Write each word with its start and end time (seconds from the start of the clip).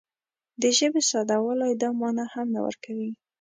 د 0.61 0.63
ژبې 0.77 1.01
ساده 1.09 1.37
والی 1.45 1.73
دا 1.81 1.89
مانا 1.99 2.25
هم 2.33 2.47
نه 2.55 2.59
ورکوي 2.67 3.09